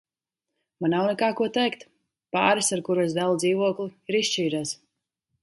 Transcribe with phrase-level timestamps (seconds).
[0.85, 1.85] Man nav nekā, ko teikt.
[2.37, 4.75] Pāris, ar kuru es dalu dzīvokli, ir izšķīries.